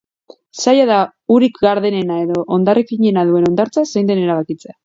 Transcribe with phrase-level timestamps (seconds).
[0.61, 1.01] Zaila da
[1.35, 4.77] urik gardenena edo ondarrik finena duen hondartza zein den erabakitzea.